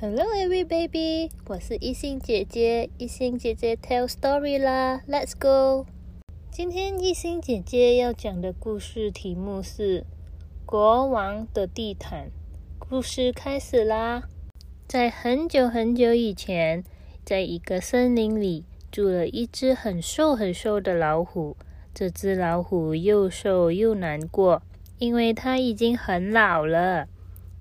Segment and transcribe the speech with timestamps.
[0.00, 1.28] Hello, every baby！
[1.48, 5.86] 我是一心姐姐，一心姐姐 tell story 啦，Let's go！
[6.52, 10.02] 今天一心姐姐要讲的故事题目是
[10.64, 12.26] 《国王的地毯》。
[12.78, 14.28] 故事开始啦！
[14.86, 16.84] 在很久很久以前，
[17.24, 21.56] 在一个森林里住了一只很瘦很瘦的老虎。
[21.92, 24.62] 这只老虎又瘦又难过，
[25.00, 27.08] 因为它已经很老了，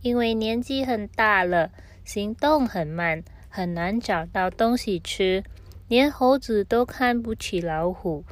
[0.04, 1.72] 因为年纪很大了。
[2.08, 5.44] 行动很慢，很难找到东西吃，
[5.90, 8.24] 连猴子都看不起老虎。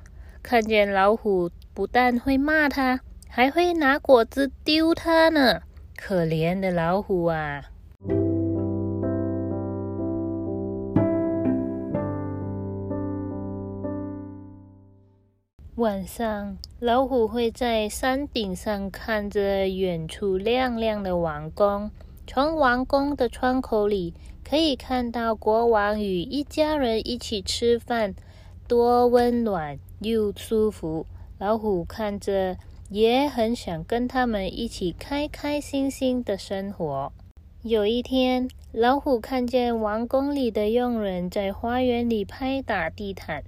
[0.41, 5.63] 看见老虎，不但会骂它，还会拿果子丢它呢。
[5.97, 7.65] 可怜的老虎啊！
[15.75, 21.91] 晚上，老虎会在山顶上看着远处亮亮的王宫。
[22.27, 24.13] 从王宫的窗口里
[24.43, 28.15] 可以看到国王与一家人一起吃饭，
[28.67, 31.05] 多温暖又舒服。
[31.37, 32.57] 老虎看着
[32.89, 37.11] 也很想跟他们一起开开心心的生活。
[37.61, 43.43] 有一天，老虎看见王宫里的佣人在花园里拍打地毯，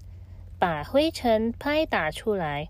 [0.57, 2.67] 把灰尘拍打出来，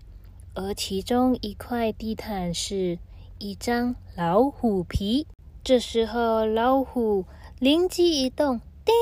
[0.54, 2.98] 而其中一块地毯是
[3.38, 5.26] 一张老虎皮。
[5.68, 7.26] 这时候，老虎
[7.58, 8.94] 灵机一动，叮，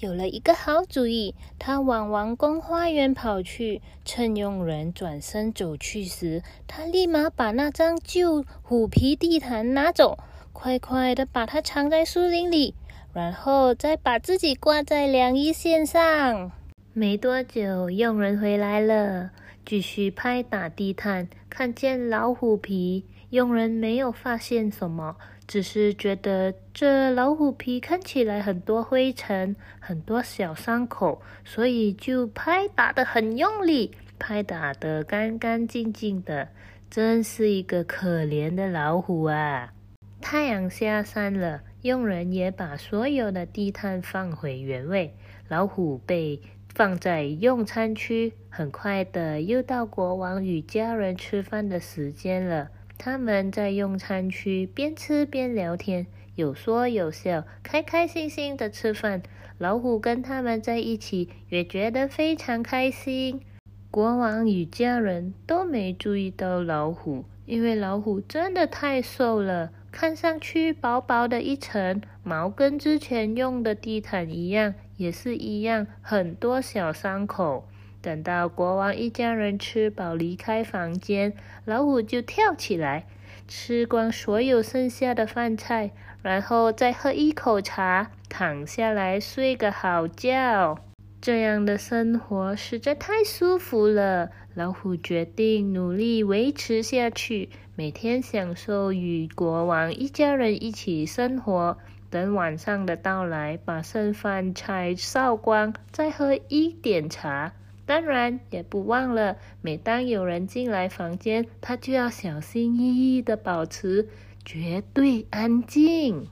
[0.00, 1.36] 有了一个好主意。
[1.56, 10.18] 他往王宫花园跑去，趁佣人转身走去时，他立马把那张旧虎皮地毯拿走，
[10.52, 12.74] 快快的把它藏在树林里，
[13.12, 16.50] 然后再把自己挂在晾衣线上。
[16.92, 19.30] 没多久，佣人回来了，
[19.64, 25.14] 继续拍打地毯，看见老虎皮，佣人没有发现什么。
[25.46, 36.48] 只是觉得这老虎皮看起来很多灰尘，很多小伤口，所以就拍打的很用力，拍打的干干净净的，
[36.90, 39.72] 真是一个可怜的老虎啊！
[40.20, 45.14] 太阳下山了，佣人也把所有的地毯放回原位，
[45.48, 46.40] 老虎被
[46.74, 48.32] 放在用餐区。
[48.48, 52.70] 很快的，又到国王与家人吃饭的时间了。
[53.04, 56.06] 他们在用餐区边吃边聊天，
[56.36, 59.22] 有说有笑，开开心心的吃饭。
[59.58, 63.42] 老虎跟他们在一起，也觉得非常开心。
[63.90, 77.68] 国王与家人都没注意到老虎，因为老虎真的太瘦了，看上去薄薄的一层毛，跟之前用的地毯一样，也是一样，很多小伤口。
[78.04, 81.32] 等到国王一家人吃饱离开房间，
[81.64, 83.06] 老虎就跳起来，
[83.48, 85.90] 吃光所有剩下的饭菜，
[86.22, 90.76] 然后再喝一口茶，躺下来睡个好觉。
[91.22, 94.28] 这样的生活实在太舒服了。
[94.52, 101.78] 老虎决定努力维持下去，每天享受与国王一家人一起生活。
[102.10, 107.54] 等晚上的到来，把剩饭菜烧光，再喝一点茶。
[107.86, 114.08] 当然也不忘了，每当有人进来房间，他就要小心翼翼的保持
[114.44, 116.26] 绝对安静。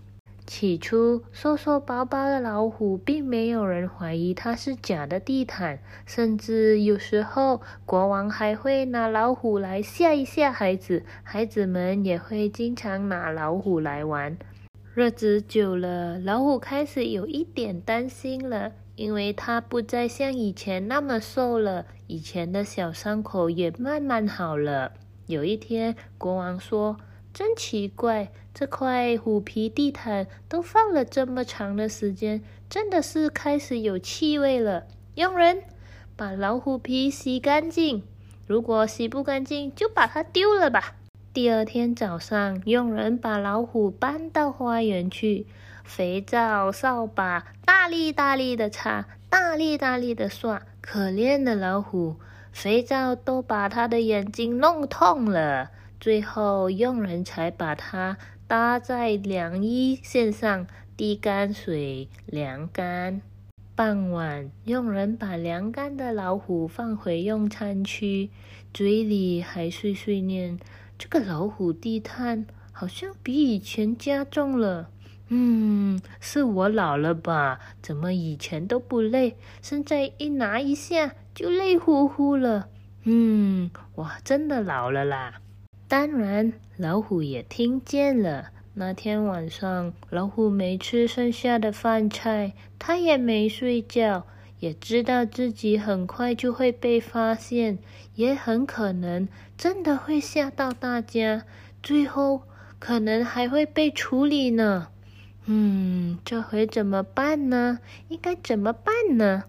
[0.45, 14.37] 起初，瘦瘦薄薄的老虎，并没有人怀疑它是假的地毯，甚至有时候国王还会拿老虎来吓一吓孩子，孩子们也会经常拿老虎来玩。
[14.95, 18.73] 日子久了，老虎开始有一点担心了。
[19.03, 24.93] 因为它不再像以前那么瘦了，以前的小伤口也慢慢好了。
[25.27, 26.97] 有一天，国王说
[27.35, 34.87] ：“真奇怪，这块虎皮地毯都放了这么长的时间，真的是开始有气味了。”
[35.17, 35.65] 佣人
[36.15, 38.05] 把老虎皮洗干净，
[38.47, 40.95] 如果洗不干净，就把它丢了吧。
[41.33, 45.47] 第二天早上，佣人把老虎搬到花园去。
[45.85, 50.63] 肥皂、扫把，大力大力的擦，大力大力的刷。
[50.81, 52.17] 可怜的老虎，
[52.53, 55.71] 肥皂都把他的眼睛弄痛了。
[56.01, 58.17] 最后，佣人才把它
[58.49, 63.21] 搭在晾衣线上，滴干水，晾干。
[63.75, 68.31] 傍晚，佣人把晾干的老虎放回用餐区，
[68.75, 70.59] 嘴里还碎碎念
[70.99, 74.91] ：“这个老虎地毯好像比以前加重了。”
[75.35, 77.59] 嗯，是我老了吧？
[77.81, 82.69] 怎么以前都不累，现在一拿一下就累乎乎了？
[83.05, 85.41] 嗯，我真的老了啦！
[85.89, 94.27] 当然，老虎也听见了，那天晚上，老虎没吃剩下的饭菜，它也没睡觉，
[94.61, 97.79] 也知道自己很快就会被发现，
[98.17, 99.27] 也很可能
[99.57, 101.47] 真的会吓到大家，
[101.83, 102.43] 最后
[102.79, 104.89] 可能还会被处理呢。
[105.47, 107.81] 嗯，这回怎么办呢？
[108.09, 109.45] 应该怎么办呢？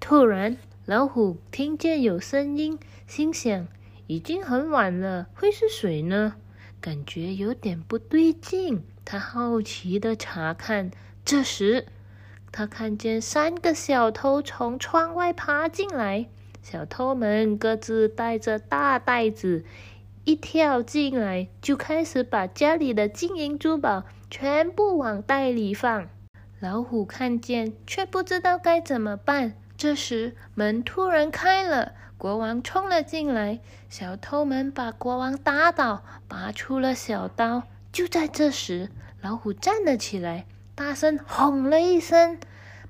[0.00, 3.68] 突然，老虎听见有声音，心想：
[4.08, 6.34] 已经很晚了，会是谁呢？
[6.80, 10.90] 感觉有点不对劲，他好奇的查看。
[11.24, 11.86] 这时，
[12.50, 16.26] 他看见三个小偷从窗外爬进来。
[16.60, 19.64] 小偷们各自带着大袋子，
[20.24, 26.08] 一跳进来就开始把家里的金银珠宝全部往袋里放。
[26.58, 29.54] 老虎看见，却不知道该怎么办。
[29.76, 31.92] 这时，门突然开了。
[32.18, 37.64] 国王冲了进来，小偷们把国王打倒，拔出了小刀。
[37.92, 38.90] 就在这时，
[39.20, 42.38] 老虎站了起来，大声吼了一声，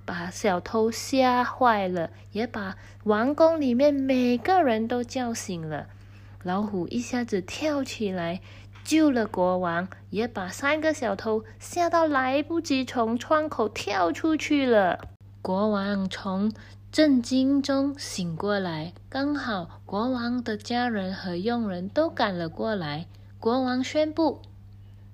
[0.05, 5.88] 把小偷吓坏了，也把王宫里面每个人都叫醒了。
[6.44, 8.41] 老虎一下子跳起来，
[8.87, 15.00] 救了国王，也把三个小偷吓到来不及从窗口跳出去了。
[15.43, 16.53] 国王从。
[16.93, 23.06] 震惊中醒过来，刚好国王的家人和佣人都赶了过来。
[23.38, 24.41] 国王宣布：“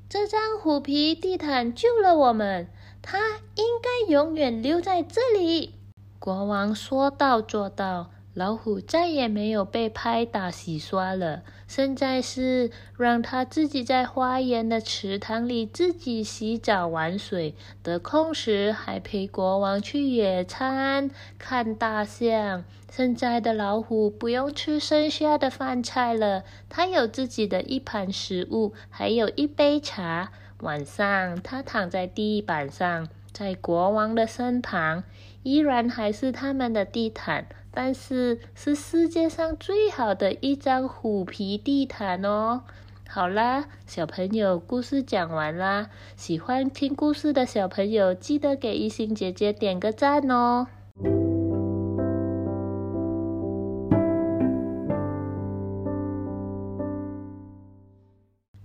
[0.08, 2.68] 这张虎皮地毯救了我们，
[3.00, 3.18] 它
[3.56, 5.74] 应该永远留在这里。”
[6.20, 8.12] 国王说到做到。
[8.34, 22.64] 老虎再也没有被拍打洗刷了，现在是让它自己在花园的池塘里自己洗澡玩水，得空时还陪国王去野餐、看大象。
[22.90, 30.32] 现在的老虎不用吃剩下的饭菜了，它有自己的一盘食物，还有一杯茶。
[30.60, 35.04] 晚上，它躺在地板上，在国王的身旁，
[35.42, 37.46] 依然还是他们的地毯。
[37.74, 42.64] 但是是世界上最好的一张虎皮地毯哦！
[43.08, 45.88] 好啦，小朋友，故事讲完啦。
[46.14, 50.66] 喜欢听故事的小朋友，记得给一心姐姐点个赞哦。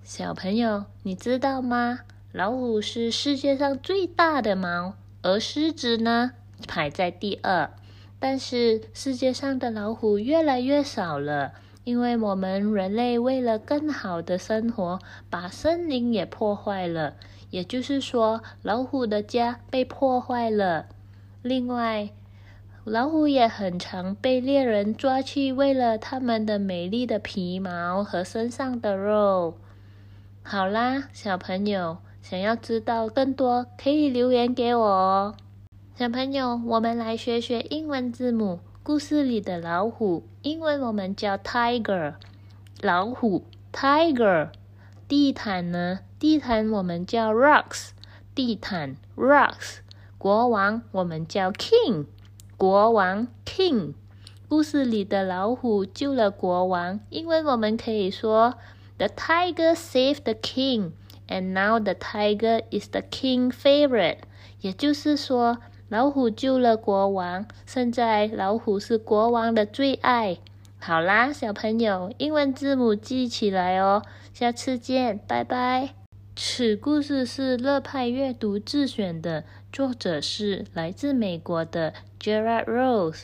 [0.04, 2.00] 小朋友，你知道吗？
[2.34, 6.32] 老虎是世界上最大的猫，而狮子呢，
[6.68, 7.72] 排在第二。
[8.20, 11.54] 但是世界上的老虎越来越少了，
[11.84, 15.00] 因为我们人类为了更好的生活，
[15.30, 17.14] 把森林也破坏了。
[17.50, 20.88] 也就是说，老虎的家被破坏了。
[21.42, 22.10] 另外，
[22.84, 29.54] 老虎也很常被猎人抓去，为了它们的美丽的皮毛和身上的肉。
[30.44, 35.36] 好啦，小朋友，想要知道更多，可以留言给我哦。
[35.98, 38.60] 小朋友，我们来学学英文字母。
[38.84, 42.14] 故事里的老虎，英文我们叫 tiger，
[42.82, 44.50] 老虎 tiger。
[45.08, 46.02] 地毯呢？
[46.20, 47.90] 地毯我们叫 rocks，
[48.36, 49.78] 地毯 rocks。
[50.20, 52.06] 国王我们叫 king，
[52.58, 53.96] 国王 king。
[54.48, 58.54] 故事里的老虎救了国王，英文我们可以说
[59.00, 64.20] the tiger saved the king，and now the tiger is the king favorite。
[64.62, 65.58] 也就是说。
[65.90, 70.38] 老虎救了国王，现在老虎是国王的最爱。
[70.80, 74.02] 好啦，小朋友，英文字母记起来哦。
[74.34, 75.96] 下次见，拜拜。
[76.36, 83.24] 此故事是乐派阅读自选的，作者是来自美国的 Gerard Rose。